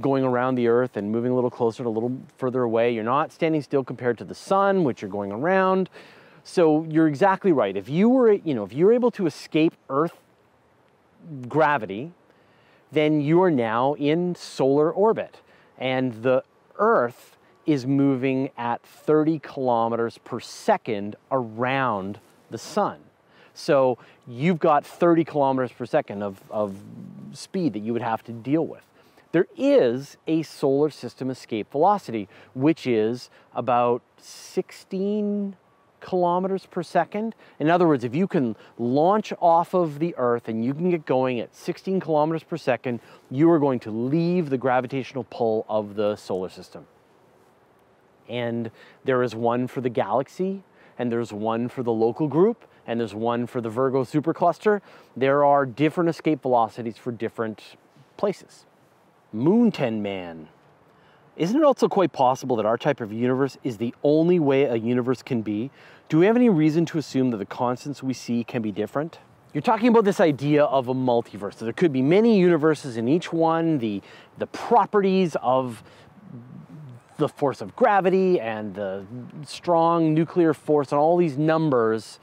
going 0.00 0.24
around 0.24 0.54
the 0.54 0.66
earth 0.66 0.96
and 0.96 1.12
moving 1.12 1.32
a 1.32 1.34
little 1.34 1.50
closer, 1.50 1.82
and 1.82 1.88
a 1.88 1.90
little 1.90 2.16
further 2.38 2.62
away. 2.62 2.94
You're 2.94 3.04
not 3.04 3.32
standing 3.32 3.60
still 3.60 3.84
compared 3.84 4.16
to 4.18 4.24
the 4.24 4.34
sun, 4.34 4.84
which 4.84 5.02
you're 5.02 5.10
going 5.10 5.32
around. 5.32 5.90
So 6.42 6.84
you're 6.84 7.08
exactly 7.08 7.52
right. 7.52 7.76
If 7.76 7.88
you 7.88 8.08
were, 8.08 8.32
you 8.32 8.54
know, 8.54 8.64
if 8.64 8.72
you're 8.72 8.92
able 8.92 9.10
to 9.12 9.26
escape 9.26 9.74
Earth 9.90 10.16
gravity, 11.48 12.12
then 12.92 13.20
you 13.20 13.42
are 13.42 13.50
now 13.50 13.94
in 13.94 14.34
solar 14.34 14.90
orbit. 14.90 15.40
And 15.78 16.22
the 16.22 16.44
Earth 16.78 17.33
is 17.66 17.86
moving 17.86 18.50
at 18.56 18.82
30 18.82 19.38
kilometers 19.38 20.18
per 20.18 20.40
second 20.40 21.16
around 21.30 22.18
the 22.50 22.58
sun. 22.58 23.00
So 23.54 23.98
you've 24.26 24.58
got 24.58 24.84
30 24.84 25.24
kilometers 25.24 25.72
per 25.72 25.86
second 25.86 26.22
of, 26.22 26.42
of 26.50 26.76
speed 27.32 27.72
that 27.74 27.80
you 27.80 27.92
would 27.92 28.02
have 28.02 28.22
to 28.24 28.32
deal 28.32 28.66
with. 28.66 28.82
There 29.32 29.46
is 29.56 30.16
a 30.26 30.42
solar 30.42 30.90
system 30.90 31.30
escape 31.30 31.72
velocity, 31.72 32.28
which 32.54 32.86
is 32.86 33.30
about 33.52 34.02
16 34.18 35.56
kilometers 36.00 36.66
per 36.66 36.82
second. 36.82 37.34
In 37.58 37.70
other 37.70 37.88
words, 37.88 38.04
if 38.04 38.14
you 38.14 38.28
can 38.28 38.54
launch 38.78 39.32
off 39.40 39.74
of 39.74 39.98
the 39.98 40.14
Earth 40.16 40.48
and 40.48 40.64
you 40.64 40.74
can 40.74 40.90
get 40.90 41.06
going 41.06 41.40
at 41.40 41.54
16 41.54 41.98
kilometers 41.98 42.44
per 42.44 42.56
second, 42.56 43.00
you 43.30 43.50
are 43.50 43.58
going 43.58 43.80
to 43.80 43.90
leave 43.90 44.50
the 44.50 44.58
gravitational 44.58 45.24
pull 45.24 45.64
of 45.68 45.96
the 45.96 46.14
solar 46.14 46.48
system. 46.48 46.86
And 48.28 48.70
there 49.04 49.22
is 49.22 49.34
one 49.34 49.66
for 49.66 49.80
the 49.80 49.90
galaxy, 49.90 50.62
and 50.98 51.10
there's 51.10 51.32
one 51.32 51.68
for 51.68 51.82
the 51.82 51.92
local 51.92 52.28
group, 52.28 52.64
and 52.86 53.00
there's 53.00 53.14
one 53.14 53.46
for 53.46 53.60
the 53.60 53.68
Virgo 53.68 54.04
supercluster. 54.04 54.80
There 55.16 55.44
are 55.44 55.66
different 55.66 56.10
escape 56.10 56.42
velocities 56.42 56.96
for 56.96 57.12
different 57.12 57.76
places. 58.16 58.66
Moonten 59.34 60.00
Man. 60.00 60.48
Isn't 61.36 61.56
it 61.56 61.64
also 61.64 61.88
quite 61.88 62.12
possible 62.12 62.54
that 62.56 62.66
our 62.66 62.78
type 62.78 63.00
of 63.00 63.12
universe 63.12 63.58
is 63.64 63.78
the 63.78 63.92
only 64.04 64.38
way 64.38 64.64
a 64.64 64.76
universe 64.76 65.22
can 65.22 65.42
be? 65.42 65.70
Do 66.08 66.18
we 66.18 66.26
have 66.26 66.36
any 66.36 66.48
reason 66.48 66.86
to 66.86 66.98
assume 66.98 67.30
that 67.30 67.38
the 67.38 67.46
constants 67.46 68.02
we 68.02 68.12
see 68.12 68.44
can 68.44 68.62
be 68.62 68.70
different? 68.70 69.18
You're 69.52 69.62
talking 69.62 69.88
about 69.88 70.04
this 70.04 70.20
idea 70.20 70.64
of 70.64 70.88
a 70.88 70.94
multiverse. 70.94 71.54
So 71.54 71.64
there 71.64 71.72
could 71.72 71.92
be 71.92 72.02
many 72.02 72.38
universes 72.38 72.96
in 72.96 73.08
each 73.08 73.32
one, 73.32 73.78
the, 73.78 74.02
the 74.38 74.46
properties 74.46 75.36
of 75.42 75.82
the 77.16 77.28
force 77.28 77.60
of 77.60 77.76
gravity 77.76 78.40
and 78.40 78.74
the 78.74 79.04
strong 79.46 80.14
nuclear 80.14 80.52
force 80.52 80.92
and 80.92 80.98
all 80.98 81.16
these 81.16 81.38
numbers 81.38 82.18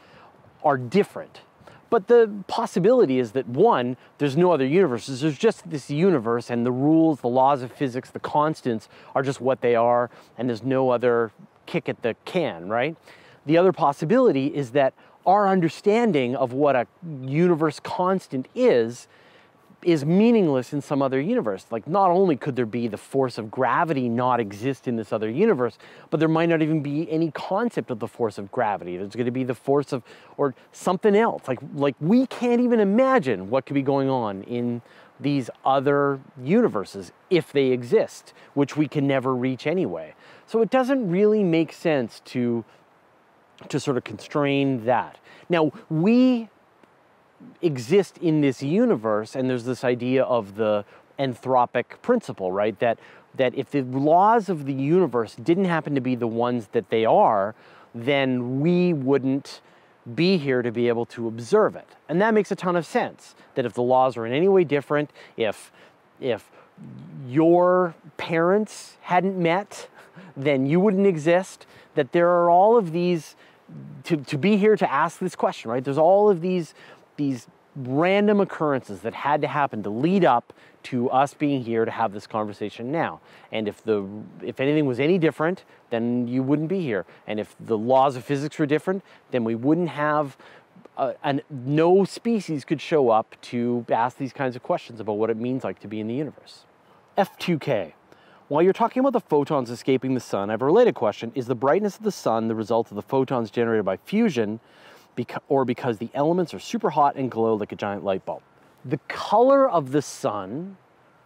are 0.63 0.77
different. 0.77 1.41
But 1.89 2.07
the 2.07 2.31
possibility 2.47 3.19
is 3.19 3.33
that 3.33 3.47
one, 3.47 3.97
there's 4.17 4.37
no 4.37 4.51
other 4.51 4.65
universes. 4.65 5.21
There's 5.21 5.37
just 5.37 5.69
this 5.69 5.89
universe 5.89 6.49
and 6.49 6.65
the 6.65 6.71
rules, 6.71 7.19
the 7.19 7.27
laws 7.27 7.61
of 7.61 7.71
physics, 7.71 8.09
the 8.09 8.19
constants 8.19 8.87
are 9.13 9.21
just 9.21 9.41
what 9.41 9.61
they 9.61 9.75
are 9.75 10.09
and 10.37 10.47
there's 10.47 10.63
no 10.63 10.89
other 10.89 11.31
kick 11.65 11.89
at 11.89 12.01
the 12.01 12.15
can, 12.23 12.69
right? 12.69 12.95
The 13.45 13.57
other 13.57 13.73
possibility 13.73 14.47
is 14.47 14.71
that 14.71 14.93
our 15.25 15.47
understanding 15.47 16.35
of 16.35 16.53
what 16.53 16.75
a 16.75 16.87
universe 17.21 17.79
constant 17.79 18.47
is 18.55 19.07
is 19.83 20.05
meaningless 20.05 20.73
in 20.73 20.81
some 20.81 21.01
other 21.01 21.19
universe. 21.19 21.65
Like 21.71 21.87
not 21.87 22.11
only 22.11 22.35
could 22.35 22.55
there 22.55 22.65
be 22.65 22.87
the 22.87 22.97
force 22.97 23.37
of 23.37 23.49
gravity 23.49 24.09
not 24.09 24.39
exist 24.39 24.87
in 24.87 24.95
this 24.95 25.11
other 25.11 25.29
universe, 25.29 25.77
but 26.09 26.19
there 26.19 26.29
might 26.29 26.49
not 26.49 26.61
even 26.61 26.81
be 26.81 27.09
any 27.11 27.31
concept 27.31 27.91
of 27.91 27.99
the 27.99 28.07
force 28.07 28.37
of 28.37 28.51
gravity. 28.51 28.97
There's 28.97 29.15
going 29.15 29.25
to 29.25 29.31
be 29.31 29.43
the 29.43 29.55
force 29.55 29.91
of 29.91 30.03
or 30.37 30.53
something 30.71 31.15
else. 31.15 31.47
Like 31.47 31.59
like 31.73 31.95
we 31.99 32.27
can't 32.27 32.61
even 32.61 32.79
imagine 32.79 33.49
what 33.49 33.65
could 33.65 33.73
be 33.73 33.81
going 33.81 34.09
on 34.09 34.43
in 34.43 34.81
these 35.19 35.49
other 35.63 36.19
universes 36.41 37.11
if 37.29 37.51
they 37.51 37.67
exist, 37.67 38.33
which 38.53 38.75
we 38.75 38.87
can 38.87 39.07
never 39.07 39.35
reach 39.35 39.67
anyway. 39.67 40.15
So 40.47 40.61
it 40.61 40.69
doesn't 40.69 41.09
really 41.09 41.43
make 41.43 41.73
sense 41.73 42.21
to 42.25 42.65
to 43.69 43.79
sort 43.79 43.97
of 43.97 44.03
constrain 44.03 44.85
that. 44.85 45.17
Now, 45.49 45.71
we 45.89 46.49
exist 47.61 48.17
in 48.17 48.41
this 48.41 48.63
universe, 48.63 49.35
and 49.35 49.49
there's 49.49 49.65
this 49.65 49.83
idea 49.83 50.23
of 50.23 50.55
the 50.55 50.85
anthropic 51.19 52.01
principle, 52.01 52.51
right? 52.51 52.77
That 52.79 52.99
that 53.35 53.55
if 53.55 53.71
the 53.71 53.81
laws 53.83 54.49
of 54.49 54.65
the 54.65 54.73
universe 54.73 55.35
didn't 55.35 55.65
happen 55.65 55.95
to 55.95 56.01
be 56.01 56.15
the 56.15 56.27
ones 56.27 56.67
that 56.73 56.89
they 56.89 57.05
are, 57.05 57.55
then 57.95 58.59
we 58.59 58.91
wouldn't 58.91 59.61
be 60.15 60.37
here 60.37 60.61
to 60.61 60.71
be 60.71 60.87
able 60.87 61.05
to 61.05 61.27
observe 61.27 61.75
it. 61.75 61.87
And 62.09 62.19
that 62.21 62.33
makes 62.33 62.51
a 62.51 62.55
ton 62.55 62.75
of 62.75 62.85
sense. 62.85 63.35
That 63.55 63.65
if 63.65 63.73
the 63.73 63.83
laws 63.83 64.17
are 64.17 64.25
in 64.25 64.33
any 64.33 64.47
way 64.47 64.63
different, 64.63 65.11
if 65.37 65.71
if 66.19 66.49
your 67.27 67.95
parents 68.17 68.97
hadn't 69.01 69.37
met, 69.37 69.87
then 70.35 70.65
you 70.65 70.79
wouldn't 70.79 71.07
exist. 71.07 71.65
That 71.95 72.11
there 72.11 72.29
are 72.29 72.49
all 72.49 72.77
of 72.77 72.91
these 72.91 73.35
to, 74.03 74.17
to 74.17 74.37
be 74.37 74.57
here 74.57 74.75
to 74.75 74.91
ask 74.91 75.19
this 75.19 75.35
question, 75.35 75.71
right? 75.71 75.83
There's 75.83 75.97
all 75.97 76.29
of 76.29 76.41
these 76.41 76.73
these 77.17 77.47
random 77.75 78.41
occurrences 78.41 79.01
that 79.01 79.13
had 79.13 79.41
to 79.41 79.47
happen 79.47 79.81
to 79.83 79.89
lead 79.89 80.25
up 80.25 80.53
to 80.83 81.09
us 81.09 81.33
being 81.33 81.63
here 81.63 81.85
to 81.85 81.91
have 81.91 82.11
this 82.11 82.27
conversation 82.27 82.91
now. 82.91 83.21
And 83.51 83.67
if 83.67 83.83
the 83.83 84.05
if 84.41 84.59
anything 84.59 84.85
was 84.85 84.99
any 84.99 85.17
different, 85.17 85.63
then 85.89 86.27
you 86.27 86.43
wouldn't 86.43 86.67
be 86.67 86.81
here. 86.81 87.05
And 87.27 87.39
if 87.39 87.55
the 87.59 87.77
laws 87.77 88.15
of 88.15 88.25
physics 88.25 88.57
were 88.59 88.65
different, 88.65 89.03
then 89.31 89.43
we 89.43 89.55
wouldn't 89.55 89.89
have 89.89 90.37
uh, 90.97 91.13
and 91.23 91.41
no 91.49 92.03
species 92.03 92.65
could 92.65 92.81
show 92.81 93.09
up 93.09 93.35
to 93.41 93.85
ask 93.89 94.17
these 94.17 94.33
kinds 94.33 94.55
of 94.55 94.63
questions 94.63 94.99
about 94.99 95.13
what 95.13 95.29
it 95.29 95.37
means 95.37 95.63
like 95.63 95.79
to 95.79 95.87
be 95.87 95.99
in 95.99 96.07
the 96.07 96.13
universe. 96.13 96.65
F2K. 97.17 97.93
While 98.49 98.61
you're 98.61 98.73
talking 98.73 98.99
about 98.99 99.13
the 99.13 99.21
photons 99.21 99.69
escaping 99.69 100.13
the 100.13 100.19
sun, 100.19 100.49
I 100.49 100.53
have 100.53 100.61
a 100.61 100.65
related 100.65 100.93
question. 100.93 101.31
Is 101.35 101.47
the 101.47 101.55
brightness 101.55 101.95
of 101.95 102.03
the 102.03 102.11
sun 102.11 102.49
the 102.49 102.55
result 102.55 102.91
of 102.91 102.95
the 102.95 103.01
photons 103.01 103.49
generated 103.49 103.85
by 103.85 103.95
fusion 103.95 104.59
beca- 105.15 105.41
or 105.49 105.65
because 105.65 105.97
the 105.97 106.09
elements 106.13 106.53
are 106.53 106.59
super 106.59 106.89
hot 106.89 107.15
and 107.15 107.29
glow 107.29 107.55
like 107.55 107.71
a 107.71 107.75
giant 107.75 108.03
light 108.03 108.25
bulb. 108.25 108.41
The 108.85 108.99
color 109.07 109.69
of 109.69 109.91
the 109.91 110.01
sun 110.01 110.77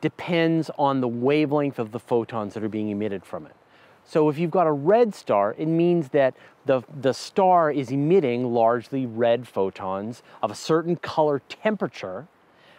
depends 0.01 0.69
on 0.77 1.01
the 1.01 1.07
wavelength 1.07 1.79
of 1.79 1.91
the 1.91 1.99
photons 1.99 2.53
that 2.53 2.63
are 2.63 2.69
being 2.69 2.89
emitted 2.89 3.25
from 3.25 3.45
it. 3.45 3.55
So 4.03 4.29
if 4.29 4.37
you've 4.37 4.51
got 4.51 4.67
a 4.67 4.71
red 4.71 5.15
star, 5.15 5.55
it 5.57 5.65
means 5.65 6.09
that 6.09 6.35
the, 6.65 6.83
the 7.01 7.13
star 7.13 7.71
is 7.71 7.89
emitting 7.89 8.53
largely 8.53 9.05
red 9.05 9.47
photons 9.47 10.21
of 10.43 10.51
a 10.51 10.55
certain 10.55 10.95
color 10.95 11.41
temperature, 11.49 12.27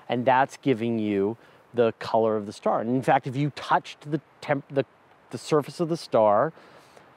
and 0.08 0.25
that's 0.25 0.56
giving 0.56 0.98
you 0.98 1.36
the 1.75 1.92
color 1.98 2.36
of 2.36 2.46
the 2.46 2.52
star. 2.52 2.80
And 2.80 2.90
in 2.90 3.02
fact, 3.02 3.26
if 3.26 3.34
you 3.34 3.50
touched 3.56 4.10
the, 4.10 4.20
temp, 4.40 4.64
the, 4.70 4.84
the 5.30 5.38
surface 5.38 5.80
of 5.80 5.88
the 5.88 5.96
star, 5.96 6.52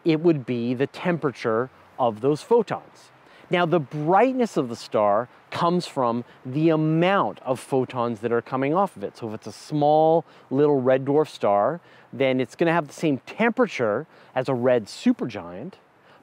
it 0.04 0.22
would 0.22 0.46
be 0.46 0.74
the 0.74 0.88
temperature 0.88 1.70
of 2.00 2.22
those 2.22 2.42
photons. 2.42 3.12
Now, 3.52 3.66
the 3.66 3.80
brightness 3.80 4.58
of 4.58 4.70
the 4.70 4.76
star 4.76 5.28
comes 5.50 5.88
from 5.88 6.24
the 6.46 6.70
amount 6.70 7.40
of 7.40 7.60
photons 7.60 8.20
that 8.20 8.32
are 8.32 8.42
coming 8.42 8.76
off 8.76 8.96
of 8.96 9.04
it. 9.04 9.18
So 9.18 9.28
if 9.28 9.34
it's 9.34 9.48
a 9.48 9.52
small 9.52 10.24
little 10.52 10.80
red 10.80 11.06
dwarf 11.06 11.28
star, 11.28 11.82
then 12.14 12.40
it's 12.40 12.56
going 12.56 12.68
to 12.68 12.74
have 12.74 12.88
the 12.88 12.94
same 12.94 13.18
temperature 13.26 14.06
as 14.36 14.50
a 14.50 14.54
red 14.54 14.86
supergiant, 14.86 15.74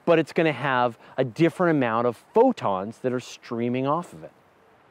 but 0.05 0.19
it's 0.21 0.33
going 0.33 0.47
to 0.47 0.53
have 0.53 0.99
a 1.17 1.25
different 1.25 1.77
amount 1.77 2.07
of 2.07 2.17
photons 2.33 2.99
that 2.99 3.13
are 3.13 3.21
streaming 3.21 3.87
off 3.87 4.13
of 4.13 4.23
it. 4.23 4.33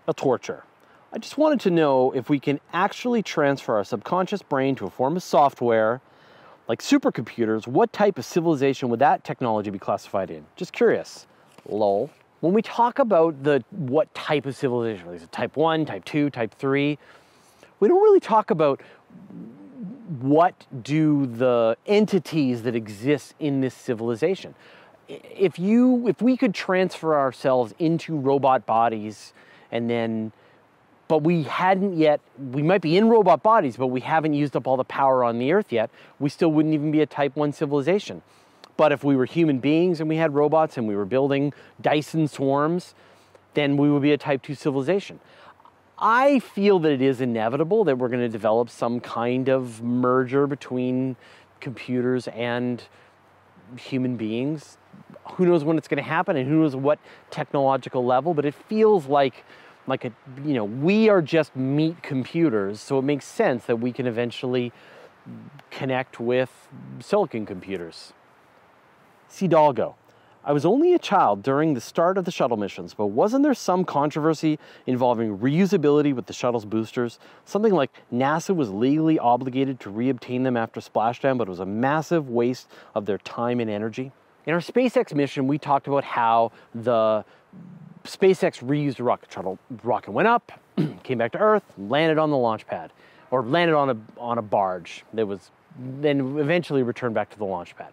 A 0.08 0.14
torture. 0.14 0.66
I 1.14 1.18
just 1.18 1.38
wanted 1.38 1.62
to 1.62 1.70
know 1.70 2.12
if 2.12 2.30
we 2.30 2.40
can 2.40 2.60
actually 2.74 3.24
transfer 3.24 3.76
our 3.76 3.86
subconscious 3.86 4.42
brain 4.42 4.76
to 4.76 4.86
a 4.86 4.90
form 4.90 5.16
of 5.16 5.24
software 5.24 6.02
like 6.68 6.82
supercomputers, 6.82 7.68
what 7.68 7.94
type 7.94 8.18
of 8.18 8.26
civilization 8.26 8.90
would 8.90 9.00
that 9.00 9.24
technology 9.24 9.70
be 9.70 9.80
classified 9.80 10.32
in? 10.32 10.46
Just 10.56 10.74
curious. 10.74 11.28
Lol. 11.68 12.10
When 12.46 12.54
we 12.54 12.62
talk 12.62 13.00
about 13.00 13.42
the 13.42 13.64
what 13.72 14.14
type 14.14 14.46
of 14.46 14.56
civilization, 14.56 15.12
is 15.16 15.24
it 15.24 15.32
type 15.32 15.58
one, 15.58 15.84
type 15.84 16.06
two, 16.06 16.30
type 16.30 16.54
three, 16.54 17.00
we 17.80 17.88
don't 17.88 18.04
really 18.04 18.20
talk 18.20 18.52
about 18.52 18.82
what 20.22 20.68
do 20.84 21.26
the 21.26 21.76
entities 21.88 22.62
that 22.62 22.76
exist 22.76 23.34
in 23.40 23.62
this 23.62 23.74
civilization. 23.74 24.54
If 25.08 25.58
you 25.58 26.08
if 26.08 26.22
we 26.22 26.38
could 26.38 26.54
transfer 26.54 27.18
ourselves 27.18 27.74
into 27.80 28.16
robot 28.16 28.68
bodies 28.68 29.34
and 29.72 29.90
then 29.90 30.32
but 31.08 31.24
we 31.24 31.42
hadn't 31.42 31.98
yet 31.98 32.20
we 32.38 32.62
might 32.62 32.82
be 32.82 32.96
in 32.96 33.10
robot 33.10 33.42
bodies 33.42 33.76
but 33.76 33.88
we 33.88 34.02
haven't 34.02 34.36
used 34.36 34.56
up 34.56 34.68
all 34.68 34.78
the 34.78 34.84
power 34.84 35.24
on 35.24 35.40
the 35.40 35.52
earth 35.52 35.72
yet 35.72 35.90
we 36.20 36.30
still 36.30 36.52
wouldn't 36.52 36.76
even 36.76 36.92
be 36.92 37.02
a 37.02 37.08
type 37.08 37.36
1 37.36 37.54
civilization 37.54 38.22
but 38.78 38.92
if 38.92 39.04
we 39.04 39.16
were 39.16 39.26
human 39.26 39.60
beings 39.60 40.00
and 40.00 40.10
we 40.10 40.18
had 40.18 40.34
robots 40.34 40.78
and 40.78 40.88
we 40.88 40.96
were 40.96 41.06
building 41.06 41.54
Dyson 41.82 42.28
swarms, 42.28 42.94
then 43.54 43.78
we 43.78 43.90
would 43.90 44.02
be 44.02 44.12
a 44.12 44.18
type 44.18 44.42
2 44.42 44.56
civilization. 44.56 45.20
I 45.98 46.40
feel 46.40 46.80
that 46.80 46.92
it 46.92 47.02
is 47.02 47.22
inevitable 47.22 47.86
that 47.86 47.98
we're 47.98 48.10
going 48.10 48.22
to 48.22 48.30
develop 48.30 48.70
some 48.70 49.00
kind 49.00 49.48
of 49.48 49.82
merger 49.82 50.46
between 50.46 51.16
computers 51.62 52.28
and 52.28 52.84
human 53.78 54.18
beings. 54.18 54.78
Who 55.36 55.46
knows 55.46 55.64
when 55.64 55.78
it's 55.78 55.88
going 55.88 56.04
to 56.04 56.10
happen 56.10 56.36
and 56.36 56.48
who 56.48 56.62
knows 56.62 56.76
what 56.76 57.00
technological 57.32 58.06
level, 58.06 58.34
but 58.34 58.46
it 58.46 58.54
feels 58.54 59.08
like 59.08 59.46
like 59.88 60.04
a 60.04 60.12
you 60.44 60.54
know, 60.54 60.66
we 60.66 61.10
are 61.10 61.22
just 61.22 61.56
meat 61.56 62.02
computers, 62.02 62.82
so 62.82 62.98
it 62.98 63.04
makes 63.04 63.26
sense 63.26 63.66
that 63.66 63.78
we 63.78 63.92
can 63.92 64.08
eventually 64.08 64.72
connect 65.70 66.20
with 66.20 66.68
silicon 67.00 67.46
computers. 67.46 68.14
I 70.48 70.54
was 70.54 70.66
only 70.66 70.94
a 70.94 71.00
child 71.00 71.44
during 71.44 71.74
the 71.74 71.82
start 71.82 72.18
of 72.18 72.24
the 72.24 72.32
shuttle 72.32 72.56
missions, 72.56 72.94
but 72.94 73.08
wasn't 73.08 73.44
there 73.44 73.54
some 73.54 73.84
controversy 73.84 74.60
involving 74.86 75.40
reusability 75.40 76.16
with 76.16 76.28
the 76.28 76.34
shuttle's 76.34 76.64
boosters? 76.64 77.20
Something 77.44 77.74
like 77.74 77.92
NASA 78.14 78.56
was 78.56 78.70
legally 78.70 79.20
obligated 79.20 79.82
to 79.82 79.92
reobtain 79.92 80.44
them 80.44 80.56
after 80.56 80.80
splashdown, 80.80 81.38
but 81.38 81.50
it 81.50 81.52
was 81.52 81.60
a 81.60 81.66
massive 81.66 82.30
waste 82.30 82.70
of 82.94 83.08
their 83.08 83.18
time 83.18 83.60
and 83.60 83.70
energy. 83.70 84.14
In 84.46 84.54
our 84.54 84.62
SpaceX 84.62 85.14
mission, 85.14 85.48
we 85.48 85.58
talked 85.58 85.88
about 85.88 86.06
how 86.06 86.54
the 86.74 87.26
SpaceX 88.06 88.64
reused 88.64 89.04
rocket 89.06 89.34
shuttle. 89.34 89.60
Rocket 89.84 90.12
went 90.12 90.30
up, 90.30 90.54
came 91.04 91.18
back 91.18 91.34
to 91.34 91.40
Earth, 91.40 91.64
landed 91.78 92.18
on 92.18 92.30
the 92.30 92.38
launch 92.38 92.66
pad, 92.68 92.94
or 93.32 93.44
landed 93.44 93.76
on 93.76 93.90
a, 93.90 93.98
on 94.18 94.38
a 94.38 94.42
barge 94.42 95.04
that 95.14 95.28
was 95.28 95.52
then 95.78 96.38
eventually 96.38 96.84
returned 96.84 97.16
back 97.16 97.30
to 97.32 97.38
the 97.38 97.44
launch 97.44 97.76
pad 97.76 97.92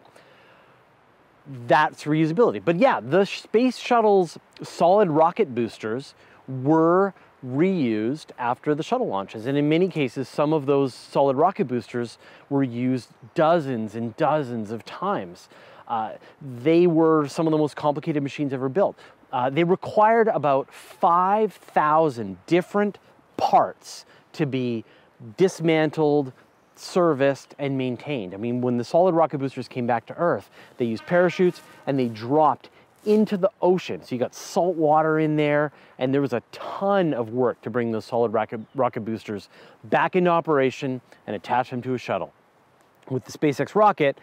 that's 1.66 2.04
reusability. 2.04 2.62
But 2.64 2.78
yeah, 2.78 3.00
the 3.00 3.24
space 3.24 3.78
shuttle's 3.78 4.38
solid 4.62 5.10
rocket 5.10 5.54
boosters 5.54 6.14
were 6.48 7.14
reused 7.44 8.26
after 8.38 8.74
the 8.74 8.82
shuttle 8.82 9.08
launches. 9.08 9.46
And 9.46 9.58
in 9.58 9.68
many 9.68 9.88
cases, 9.88 10.28
some 10.28 10.52
of 10.52 10.66
those 10.66 10.94
solid 10.94 11.36
rocket 11.36 11.66
boosters 11.66 12.18
were 12.48 12.62
used 12.62 13.10
dozens 13.34 13.94
and 13.94 14.16
dozens 14.16 14.70
of 14.70 14.84
times. 14.84 15.48
Uh, 15.88 16.12
they 16.40 16.86
were 16.86 17.26
some 17.26 17.46
of 17.46 17.50
the 17.50 17.58
most 17.58 17.74
complicated 17.74 18.22
machines 18.22 18.52
ever 18.52 18.68
built. 18.68 18.96
Uh, 19.32 19.50
they 19.50 19.64
required 19.64 20.28
about 20.28 20.72
5,000 20.72 22.36
different 22.46 22.98
parts 23.36 24.04
to 24.34 24.46
be 24.46 24.84
dismantled, 25.36 26.32
serviced 26.82 27.54
and 27.58 27.78
maintained. 27.78 28.34
I 28.34 28.36
mean, 28.36 28.60
when 28.60 28.76
the 28.76 28.84
solid 28.84 29.14
rocket 29.14 29.38
boosters 29.38 29.68
came 29.68 29.86
back 29.86 30.06
to 30.06 30.14
Earth, 30.14 30.50
they 30.76 30.84
used 30.84 31.06
parachutes 31.06 31.62
and 31.86 31.98
they 31.98 32.08
dropped 32.08 32.70
into 33.04 33.36
the 33.36 33.50
ocean. 33.60 34.02
So 34.04 34.14
you 34.14 34.18
got 34.18 34.34
salt 34.34 34.76
water 34.76 35.18
in 35.18 35.36
there, 35.36 35.72
and 35.98 36.14
there 36.14 36.20
was 36.20 36.32
a 36.32 36.42
ton 36.52 37.12
of 37.14 37.30
work 37.30 37.60
to 37.62 37.70
bring 37.70 37.90
those 37.90 38.04
solid 38.04 38.32
rocket, 38.32 38.60
rocket 38.74 39.00
boosters 39.00 39.48
back 39.84 40.14
into 40.14 40.30
operation 40.30 41.00
and 41.26 41.34
attach 41.34 41.70
them 41.70 41.82
to 41.82 41.94
a 41.94 41.98
shuttle. 41.98 42.32
With 43.10 43.24
the 43.24 43.32
SpaceX 43.32 43.74
rocket, 43.74 44.18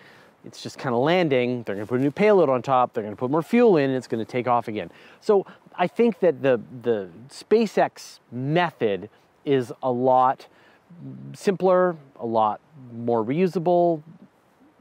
it's 0.45 0.63
just 0.63 0.77
kind 0.77 0.95
of 0.95 1.01
landing. 1.01 1.63
They're 1.63 1.75
going 1.75 1.85
to 1.85 1.89
put 1.89 1.99
a 1.99 2.03
new 2.03 2.11
payload 2.11 2.49
on 2.49 2.61
top. 2.61 2.93
They're 2.93 3.03
going 3.03 3.15
to 3.15 3.19
put 3.19 3.29
more 3.29 3.43
fuel 3.43 3.75
in, 3.75 3.89
and 3.89 3.97
it's 3.97 4.07
going 4.07 4.23
to 4.23 4.31
take 4.31 4.47
off 4.47 4.69
again. 4.69 4.89
So 5.19 5.45
I 5.75 5.87
think 5.87 6.19
that 6.21 6.41
the 6.41 6.61
the 6.81 7.09
SpaceX 7.29 8.19
method 8.31 9.09
is 9.43 9.73
a 9.83 9.91
lot 9.91 10.47
simpler, 11.33 11.95
a 12.19 12.25
lot 12.25 12.59
more 12.93 13.23
reusable 13.23 14.01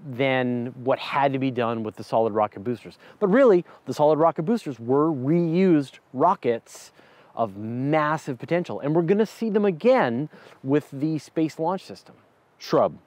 than 0.06 0.72
what 0.84 0.98
had 0.98 1.32
to 1.32 1.38
be 1.38 1.50
done 1.50 1.82
with 1.82 1.96
the 1.96 2.04
solid 2.04 2.32
rocket 2.32 2.60
boosters. 2.60 2.98
But 3.18 3.28
really, 3.28 3.64
the 3.86 3.94
solid 3.94 4.18
rocket 4.18 4.44
boosters 4.44 4.78
were 4.78 5.12
reused 5.12 5.98
rockets 6.12 6.92
of 7.34 7.56
massive 7.56 8.38
potential, 8.38 8.80
and 8.80 8.94
we're 8.94 9.02
gonna 9.02 9.26
see 9.26 9.50
them 9.50 9.64
again 9.64 10.28
with 10.62 10.90
the 10.90 11.18
Space 11.18 11.58
Launch 11.58 11.84
System. 11.84 12.14
Shrub. 12.58 12.98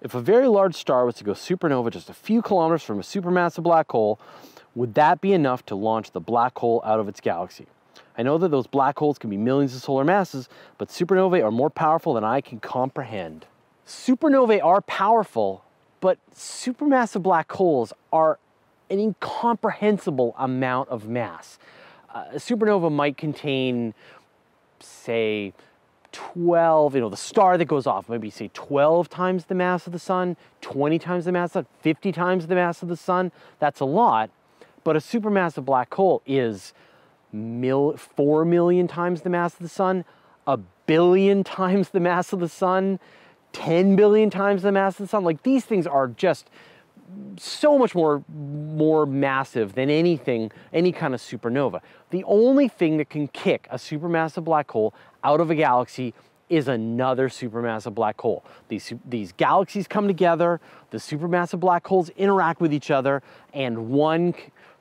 If 0.00 0.14
a 0.14 0.20
very 0.20 0.46
large 0.46 0.76
star 0.76 1.04
was 1.04 1.16
to 1.16 1.24
go 1.24 1.32
supernova 1.32 1.90
just 1.90 2.08
a 2.08 2.14
few 2.14 2.40
kilometers 2.40 2.84
from 2.84 3.00
a 3.00 3.02
supermassive 3.02 3.64
black 3.64 3.90
hole, 3.90 4.20
would 4.74 4.94
that 4.94 5.20
be 5.20 5.32
enough 5.32 5.66
to 5.66 5.74
launch 5.74 6.12
the 6.12 6.20
black 6.20 6.56
hole 6.56 6.80
out 6.84 7.00
of 7.00 7.08
its 7.08 7.20
galaxy? 7.20 7.66
I 8.18 8.22
know 8.24 8.36
that 8.36 8.50
those 8.50 8.66
black 8.66 8.98
holes 8.98 9.16
can 9.16 9.30
be 9.30 9.36
millions 9.36 9.76
of 9.76 9.82
solar 9.82 10.04
masses, 10.04 10.48
but 10.76 10.88
supernovae 10.88 11.42
are 11.42 11.52
more 11.52 11.70
powerful 11.70 12.14
than 12.14 12.24
I 12.24 12.40
can 12.40 12.58
comprehend. 12.58 13.46
Supernovae 13.86 14.62
are 14.62 14.80
powerful, 14.82 15.64
but 16.00 16.18
supermassive 16.34 17.22
black 17.22 17.50
holes 17.52 17.92
are 18.12 18.40
an 18.90 18.98
incomprehensible 18.98 20.34
amount 20.36 20.88
of 20.88 21.08
mass. 21.08 21.58
Uh, 22.12 22.24
a 22.32 22.36
supernova 22.36 22.90
might 22.90 23.16
contain, 23.16 23.94
say, 24.80 25.52
12, 26.10 26.96
you 26.96 27.00
know, 27.00 27.08
the 27.08 27.16
star 27.16 27.56
that 27.56 27.66
goes 27.66 27.86
off, 27.86 28.08
maybe 28.08 28.30
say 28.30 28.50
12 28.52 29.08
times 29.08 29.44
the 29.44 29.54
mass 29.54 29.86
of 29.86 29.92
the 29.92 29.98
sun, 29.98 30.36
20 30.62 30.98
times 30.98 31.24
the 31.24 31.32
mass 31.32 31.54
of 31.54 31.64
the 31.64 31.68
sun, 31.68 31.82
50 31.82 32.12
times 32.12 32.46
the 32.48 32.54
mass 32.56 32.82
of 32.82 32.88
the 32.88 32.96
sun. 32.96 33.30
That's 33.60 33.78
a 33.78 33.84
lot. 33.84 34.30
But 34.82 34.96
a 34.96 35.00
supermassive 35.00 35.64
black 35.64 35.92
hole 35.94 36.22
is 36.26 36.72
mil, 37.32 37.96
4 37.96 38.44
million 38.44 38.88
times 38.88 39.22
the 39.22 39.30
mass 39.30 39.54
of 39.54 39.60
the 39.60 39.68
sun, 39.68 40.04
a 40.46 40.56
billion 40.56 41.44
times 41.58 41.90
the 41.90 42.00
mass 42.00 42.32
of 42.32 42.40
the 42.40 42.48
sun, 42.48 42.98
10 43.52 43.96
billion 43.96 44.30
times 44.30 44.62
the 44.62 44.72
mass 44.72 44.94
of 44.94 45.04
the 45.04 45.08
sun. 45.08 45.24
Like 45.24 45.42
these 45.42 45.64
things 45.64 45.86
are 45.86 46.08
just 46.08 46.50
so 47.38 47.78
much 47.78 47.94
more 47.94 48.22
more 48.28 49.06
massive 49.06 49.74
than 49.74 49.88
anything 49.88 50.52
any 50.74 50.92
kind 50.92 51.14
of 51.14 51.20
supernova. 51.20 51.80
The 52.10 52.22
only 52.24 52.68
thing 52.68 52.98
that 52.98 53.08
can 53.08 53.28
kick 53.28 53.66
a 53.70 53.76
supermassive 53.76 54.44
black 54.44 54.70
hole 54.70 54.92
out 55.24 55.40
of 55.40 55.50
a 55.50 55.54
galaxy 55.54 56.12
is 56.48 56.68
another 56.68 57.28
supermassive 57.28 57.94
black 57.94 58.20
hole. 58.20 58.44
These, 58.68 58.94
these 59.06 59.32
galaxies 59.32 59.86
come 59.86 60.06
together, 60.06 60.60
the 60.90 60.98
supermassive 60.98 61.60
black 61.60 61.86
holes 61.86 62.08
interact 62.10 62.60
with 62.60 62.72
each 62.72 62.90
other, 62.90 63.22
and 63.52 63.90
one 63.90 64.34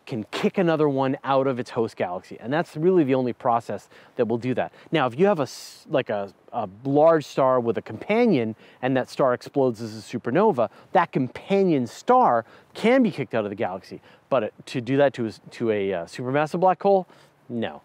can 0.08 0.24
kick 0.32 0.58
another 0.58 0.90
one 0.90 1.18
out 1.24 1.46
of 1.46 1.60
its 1.60 1.70
host 1.70 1.96
galaxy. 1.98 2.38
And 2.40 2.52
that's 2.52 2.76
really 2.76 3.04
the 3.04 3.14
only 3.14 3.34
process 3.34 3.90
that 4.16 4.28
will 4.28 4.40
do 4.40 4.56
that. 4.56 4.74
Now, 4.92 5.06
if 5.06 5.20
you 5.20 5.28
have 5.28 5.40
a, 5.40 5.48
like 5.90 6.10
a, 6.10 6.34
a 6.54 6.68
large 6.84 7.26
star 7.26 7.60
with 7.60 7.78
a 7.78 7.82
companion 7.82 8.56
and 8.82 8.98
that 8.98 9.10
star 9.10 9.34
explodes 9.34 9.82
as 9.82 9.96
a 9.96 10.02
supernova, 10.02 10.70
that 10.94 11.12
companion 11.12 11.86
star 11.86 12.46
can 12.74 13.04
be 13.04 13.12
kicked 13.12 13.36
out 13.36 13.44
of 13.44 13.52
the 13.52 13.56
galaxy. 13.56 14.02
But 14.30 14.54
to 14.68 14.82
do 14.82 14.98
that 14.98 15.14
to 15.16 15.28
a, 15.28 15.32
to 15.32 15.72
a 15.72 15.94
uh, 15.94 16.06
supermassive 16.06 16.62
black 16.62 16.82
hole, 16.82 17.08
no. 17.50 17.82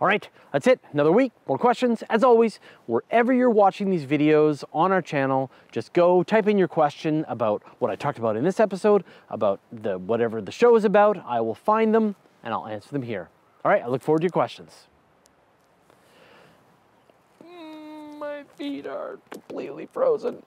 All 0.00 0.06
right, 0.06 0.28
that's 0.52 0.68
it. 0.68 0.80
Another 0.92 1.10
week, 1.10 1.32
more 1.48 1.58
questions. 1.58 2.04
As 2.08 2.22
always, 2.22 2.60
wherever 2.86 3.32
you're 3.32 3.50
watching 3.50 3.90
these 3.90 4.04
videos 4.04 4.62
on 4.72 4.92
our 4.92 5.02
channel, 5.02 5.50
just 5.72 5.92
go 5.92 6.22
type 6.22 6.46
in 6.46 6.56
your 6.56 6.68
question 6.68 7.24
about 7.26 7.62
what 7.80 7.90
I 7.90 7.96
talked 7.96 8.18
about 8.18 8.36
in 8.36 8.44
this 8.44 8.60
episode, 8.60 9.02
about 9.28 9.58
the 9.72 9.98
whatever 9.98 10.40
the 10.40 10.52
show 10.52 10.76
is 10.76 10.84
about. 10.84 11.18
I 11.26 11.40
will 11.40 11.54
find 11.54 11.92
them 11.92 12.14
and 12.44 12.54
I'll 12.54 12.68
answer 12.68 12.90
them 12.90 13.02
here. 13.02 13.28
All 13.64 13.72
right, 13.72 13.82
I 13.82 13.88
look 13.88 14.02
forward 14.02 14.20
to 14.20 14.24
your 14.24 14.30
questions. 14.30 14.86
Mm, 17.44 18.20
my 18.20 18.44
feet 18.56 18.86
are 18.86 19.18
completely 19.32 19.88
frozen. 19.92 20.44